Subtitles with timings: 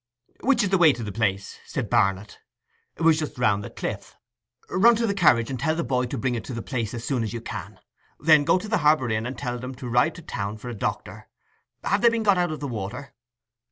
[0.41, 2.39] 'Which is the way to the place?' said Barnet.
[2.97, 4.15] It was just round the cliff.
[4.67, 7.03] 'Run to the carriage and tell the boy to bring it to the place as
[7.03, 7.79] soon as you can.
[8.19, 10.73] Then go to the Harbour Inn and tell them to ride to town for a
[10.73, 11.29] doctor.
[11.83, 13.13] Have they been got out of the water?